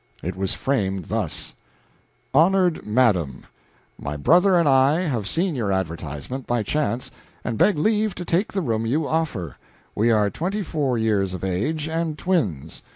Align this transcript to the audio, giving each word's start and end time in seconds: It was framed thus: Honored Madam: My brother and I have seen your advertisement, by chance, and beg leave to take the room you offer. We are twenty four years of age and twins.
It 0.23 0.35
was 0.35 0.55
framed 0.55 1.05
thus: 1.05 1.53
Honored 2.33 2.87
Madam: 2.87 3.45
My 3.99 4.17
brother 4.17 4.55
and 4.55 4.67
I 4.67 5.01
have 5.01 5.27
seen 5.27 5.53
your 5.53 5.71
advertisement, 5.71 6.47
by 6.47 6.63
chance, 6.63 7.11
and 7.43 7.55
beg 7.55 7.77
leave 7.77 8.15
to 8.15 8.25
take 8.25 8.51
the 8.51 8.61
room 8.63 8.87
you 8.87 9.07
offer. 9.07 9.57
We 9.93 10.09
are 10.09 10.31
twenty 10.31 10.63
four 10.63 10.97
years 10.97 11.35
of 11.35 11.43
age 11.43 11.87
and 11.87 12.17
twins. 12.17 12.81